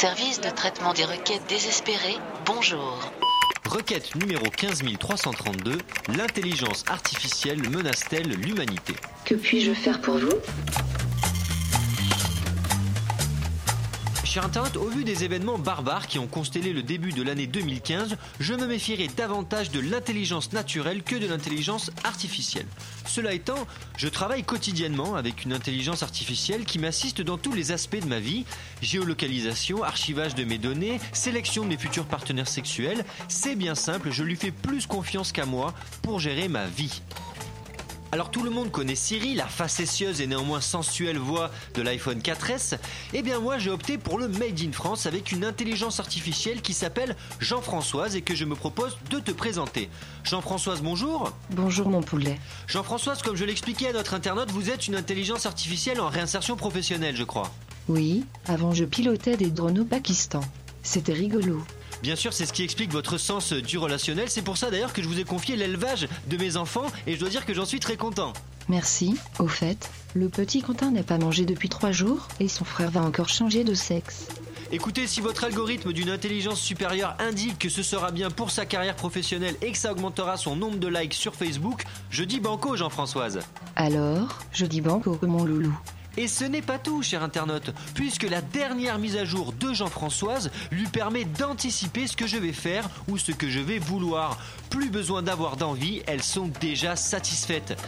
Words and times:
Service 0.00 0.40
de 0.40 0.48
traitement 0.50 0.94
des 0.94 1.04
requêtes 1.04 1.42
désespérées, 1.48 2.18
bonjour. 2.46 3.10
Requête 3.68 4.14
numéro 4.14 4.44
15332. 4.48 5.76
L'intelligence 6.16 6.84
artificielle 6.86 7.68
menace-t-elle 7.68 8.28
l'humanité? 8.28 8.94
Que 9.24 9.34
puis-je 9.34 9.72
faire 9.72 10.00
pour 10.00 10.18
vous? 10.18 10.36
Cher 14.28 14.44
internaute, 14.44 14.76
au 14.76 14.90
vu 14.90 15.04
des 15.04 15.24
événements 15.24 15.56
barbares 15.56 16.06
qui 16.06 16.18
ont 16.18 16.26
constellé 16.26 16.74
le 16.74 16.82
début 16.82 17.12
de 17.12 17.22
l'année 17.22 17.46
2015, 17.46 18.18
je 18.40 18.52
me 18.52 18.66
méfierai 18.66 19.08
davantage 19.16 19.70
de 19.70 19.80
l'intelligence 19.80 20.52
naturelle 20.52 21.02
que 21.02 21.16
de 21.16 21.26
l'intelligence 21.26 21.90
artificielle. 22.04 22.66
Cela 23.06 23.32
étant, 23.32 23.66
je 23.96 24.06
travaille 24.06 24.44
quotidiennement 24.44 25.14
avec 25.14 25.46
une 25.46 25.54
intelligence 25.54 26.02
artificielle 26.02 26.66
qui 26.66 26.78
m'assiste 26.78 27.22
dans 27.22 27.38
tous 27.38 27.54
les 27.54 27.72
aspects 27.72 28.00
de 28.02 28.04
ma 28.04 28.20
vie, 28.20 28.44
géolocalisation, 28.82 29.82
archivage 29.82 30.34
de 30.34 30.44
mes 30.44 30.58
données, 30.58 31.00
sélection 31.14 31.64
de 31.64 31.70
mes 31.70 31.78
futurs 31.78 32.04
partenaires 32.04 32.48
sexuels, 32.48 33.06
c'est 33.28 33.56
bien 33.56 33.74
simple, 33.74 34.10
je 34.10 34.24
lui 34.24 34.36
fais 34.36 34.50
plus 34.50 34.86
confiance 34.86 35.32
qu'à 35.32 35.46
moi 35.46 35.72
pour 36.02 36.20
gérer 36.20 36.48
ma 36.48 36.66
vie. 36.66 37.00
Alors 38.10 38.30
tout 38.30 38.42
le 38.42 38.48
monde 38.48 38.70
connaît 38.70 38.94
Siri, 38.94 39.34
la 39.34 39.46
facétieuse 39.46 40.22
et 40.22 40.26
néanmoins 40.26 40.62
sensuelle 40.62 41.18
voix 41.18 41.50
de 41.74 41.82
l'iPhone 41.82 42.20
4S. 42.20 42.78
Eh 43.12 43.20
bien 43.20 43.38
moi 43.38 43.58
j'ai 43.58 43.70
opté 43.70 43.98
pour 43.98 44.18
le 44.18 44.28
Made 44.28 44.60
in 44.66 44.72
France 44.72 45.04
avec 45.04 45.30
une 45.30 45.44
intelligence 45.44 46.00
artificielle 46.00 46.62
qui 46.62 46.72
s'appelle 46.72 47.16
Jean-Françoise 47.38 48.16
et 48.16 48.22
que 48.22 48.34
je 48.34 48.46
me 48.46 48.54
propose 48.54 48.96
de 49.10 49.18
te 49.18 49.30
présenter. 49.30 49.90
Jean-Françoise, 50.24 50.80
bonjour. 50.80 51.32
Bonjour 51.50 51.90
mon 51.90 52.00
poulet. 52.00 52.38
Jean-Françoise, 52.66 53.20
comme 53.20 53.36
je 53.36 53.44
l'expliquais 53.44 53.88
à 53.88 53.92
notre 53.92 54.14
internaute, 54.14 54.50
vous 54.52 54.70
êtes 54.70 54.88
une 54.88 54.96
intelligence 54.96 55.44
artificielle 55.44 56.00
en 56.00 56.08
réinsertion 56.08 56.56
professionnelle, 56.56 57.14
je 57.14 57.24
crois. 57.24 57.52
Oui, 57.88 58.24
avant 58.46 58.72
je 58.72 58.86
pilotais 58.86 59.36
des 59.36 59.50
drones 59.50 59.80
au 59.80 59.84
Pakistan. 59.84 60.40
C'était 60.82 61.12
rigolo. 61.12 61.62
Bien 62.02 62.14
sûr, 62.14 62.32
c'est 62.32 62.46
ce 62.46 62.52
qui 62.52 62.62
explique 62.62 62.92
votre 62.92 63.18
sens 63.18 63.52
du 63.52 63.76
relationnel. 63.76 64.28
C'est 64.28 64.42
pour 64.42 64.56
ça 64.56 64.70
d'ailleurs 64.70 64.92
que 64.92 65.02
je 65.02 65.08
vous 65.08 65.18
ai 65.18 65.24
confié 65.24 65.56
l'élevage 65.56 66.08
de 66.28 66.36
mes 66.36 66.56
enfants 66.56 66.86
et 67.06 67.14
je 67.14 67.20
dois 67.20 67.28
dire 67.28 67.44
que 67.44 67.54
j'en 67.54 67.64
suis 67.64 67.80
très 67.80 67.96
content. 67.96 68.32
Merci. 68.68 69.16
Au 69.38 69.48
fait, 69.48 69.90
le 70.14 70.28
petit 70.28 70.62
Quentin 70.62 70.90
n'a 70.90 71.02
pas 71.02 71.18
mangé 71.18 71.44
depuis 71.44 71.68
trois 71.68 71.90
jours 71.90 72.28
et 72.38 72.48
son 72.48 72.64
frère 72.64 72.90
va 72.90 73.02
encore 73.02 73.28
changer 73.28 73.64
de 73.64 73.74
sexe. 73.74 74.28
Écoutez, 74.70 75.06
si 75.06 75.22
votre 75.22 75.44
algorithme 75.44 75.94
d'une 75.94 76.10
intelligence 76.10 76.60
supérieure 76.60 77.16
indique 77.18 77.58
que 77.58 77.70
ce 77.70 77.82
sera 77.82 78.10
bien 78.10 78.30
pour 78.30 78.50
sa 78.50 78.66
carrière 78.66 78.96
professionnelle 78.96 79.56
et 79.62 79.72
que 79.72 79.78
ça 79.78 79.92
augmentera 79.92 80.36
son 80.36 80.56
nombre 80.56 80.76
de 80.76 80.88
likes 80.88 81.14
sur 81.14 81.34
Facebook, 81.34 81.84
je 82.10 82.22
dis 82.22 82.38
banco 82.38 82.76
Jean-Françoise. 82.76 83.40
Alors, 83.76 84.38
je 84.52 84.66
dis 84.66 84.82
banco 84.82 85.18
mon 85.22 85.44
loulou. 85.44 85.74
Et 86.18 86.26
ce 86.26 86.44
n'est 86.44 86.62
pas 86.62 86.78
tout, 86.78 87.00
cher 87.00 87.22
internaute, 87.22 87.70
puisque 87.94 88.24
la 88.24 88.40
dernière 88.40 88.98
mise 88.98 89.16
à 89.16 89.24
jour 89.24 89.52
de 89.52 89.72
Jean-Françoise 89.72 90.50
lui 90.72 90.88
permet 90.88 91.24
d'anticiper 91.24 92.08
ce 92.08 92.16
que 92.16 92.26
je 92.26 92.36
vais 92.36 92.52
faire 92.52 92.90
ou 93.06 93.18
ce 93.18 93.30
que 93.30 93.48
je 93.48 93.60
vais 93.60 93.78
vouloir. 93.78 94.36
Plus 94.68 94.90
besoin 94.90 95.22
d'avoir 95.22 95.56
d'envie, 95.56 96.02
elles 96.08 96.24
sont 96.24 96.50
déjà 96.60 96.96
satisfaites. 96.96 97.80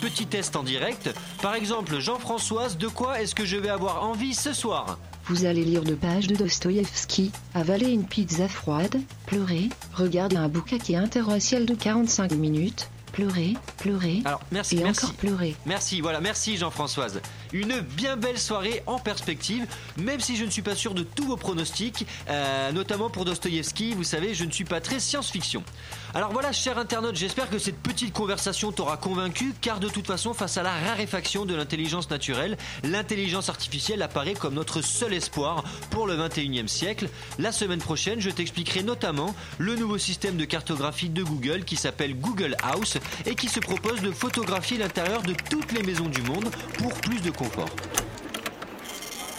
Petit 0.00 0.24
test 0.24 0.56
en 0.56 0.62
direct. 0.62 1.10
Par 1.42 1.54
exemple, 1.54 2.00
Jean-Françoise, 2.00 2.78
de 2.78 2.88
quoi 2.88 3.20
est-ce 3.20 3.34
que 3.34 3.44
je 3.44 3.58
vais 3.58 3.68
avoir 3.68 4.02
envie 4.02 4.32
ce 4.32 4.54
soir? 4.54 4.98
Vous 5.26 5.44
allez 5.44 5.62
lire 5.62 5.84
deux 5.84 5.94
pages 5.94 6.26
de 6.26 6.36
Dostoïevski, 6.36 7.32
avaler 7.52 7.90
une 7.90 8.04
pizza 8.04 8.48
froide, 8.48 8.98
pleurer, 9.26 9.68
regarder 9.92 10.36
un 10.36 10.48
bouquet 10.48 10.96
interracial 10.96 11.66
de 11.66 11.74
45 11.74 12.32
minutes, 12.32 12.88
pleurer, 13.14 13.54
pleurer, 13.78 14.22
Alors, 14.24 14.40
merci, 14.50 14.76
et 14.76 14.82
merci. 14.82 15.04
encore 15.04 15.16
pleurer. 15.16 15.56
Merci, 15.66 16.00
voilà, 16.00 16.20
merci 16.20 16.56
Jean-Françoise. 16.56 17.20
Une 17.52 17.80
bien 17.80 18.16
belle 18.16 18.38
soirée 18.38 18.82
en 18.86 18.98
perspective, 18.98 19.66
même 19.96 20.18
si 20.18 20.36
je 20.36 20.44
ne 20.44 20.50
suis 20.50 20.62
pas 20.62 20.74
sûr 20.74 20.94
de 20.94 21.04
tous 21.04 21.24
vos 21.24 21.36
pronostics, 21.36 22.06
euh, 22.28 22.72
notamment 22.72 23.10
pour 23.10 23.24
Dostoïevski, 23.24 23.94
vous 23.94 24.02
savez, 24.02 24.34
je 24.34 24.44
ne 24.44 24.50
suis 24.50 24.64
pas 24.64 24.80
très 24.80 24.98
science-fiction. 24.98 25.62
Alors 26.14 26.32
voilà, 26.32 26.52
cher 26.52 26.76
internaute, 26.78 27.16
j'espère 27.16 27.48
que 27.50 27.58
cette 27.58 27.78
petite 27.78 28.12
conversation 28.12 28.72
t'aura 28.72 28.96
convaincu, 28.96 29.52
car 29.60 29.78
de 29.80 29.88
toute 29.88 30.06
façon, 30.06 30.34
face 30.34 30.56
à 30.58 30.62
la 30.62 30.72
raréfaction 30.72 31.44
de 31.44 31.54
l'intelligence 31.54 32.10
naturelle, 32.10 32.56
l'intelligence 32.82 33.48
artificielle 33.48 34.02
apparaît 34.02 34.34
comme 34.34 34.54
notre 34.54 34.80
seul 34.82 35.12
espoir 35.12 35.64
pour 35.90 36.06
le 36.06 36.16
21e 36.16 36.66
siècle. 36.68 37.08
La 37.38 37.52
semaine 37.52 37.80
prochaine, 37.80 38.20
je 38.20 38.30
t'expliquerai 38.30 38.82
notamment 38.82 39.34
le 39.58 39.76
nouveau 39.76 39.98
système 39.98 40.36
de 40.36 40.44
cartographie 40.44 41.08
de 41.08 41.22
Google 41.22 41.64
qui 41.64 41.76
s'appelle 41.76 42.18
Google 42.18 42.56
House 42.62 42.98
et 43.26 43.34
qui 43.34 43.48
se 43.48 43.60
propose 43.60 44.00
de 44.00 44.10
photographier 44.10 44.78
l'intérieur 44.78 45.22
de 45.22 45.34
toutes 45.50 45.72
les 45.72 45.82
maisons 45.82 46.08
du 46.08 46.22
monde 46.22 46.50
pour 46.78 46.92
plus 46.94 47.20
de 47.20 47.30
confort. 47.30 47.70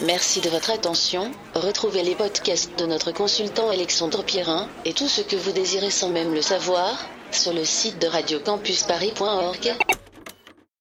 Merci 0.04 0.40
de 0.40 0.50
votre 0.50 0.70
attention. 0.70 1.32
Retrouvez 1.54 2.02
les 2.02 2.14
podcasts 2.14 2.78
de 2.78 2.84
notre 2.84 3.12
consultant 3.12 3.70
Alexandre 3.70 4.22
Pierrin 4.22 4.68
et 4.84 4.92
tout 4.92 5.08
ce 5.08 5.22
que 5.22 5.36
vous 5.36 5.52
désirez 5.52 5.90
sans 5.90 6.10
même 6.10 6.34
le 6.34 6.42
savoir 6.42 7.06
sur 7.30 7.54
le 7.54 7.64
site 7.64 7.98
de 7.98 8.06
radiocampusparis.org. 8.06 9.74